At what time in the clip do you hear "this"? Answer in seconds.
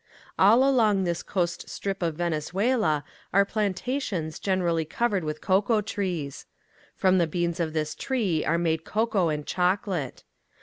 1.03-1.21, 7.73-7.93